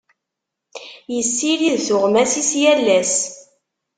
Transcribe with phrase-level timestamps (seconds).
[1.13, 3.15] Yessirid tuɣmas-is yal ass.